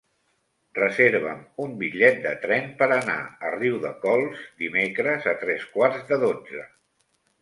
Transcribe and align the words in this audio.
Reserva'm 0.77 1.43
un 1.65 1.75
bitllet 1.81 2.17
de 2.23 2.31
tren 2.45 2.65
per 2.81 2.87
anar 2.95 3.19
a 3.49 3.53
Riudecols 3.59 4.41
dimecres 4.65 5.29
a 5.35 5.37
tres 5.45 5.69
quarts 5.77 6.09
de 6.13 6.19
dotze. 6.29 6.67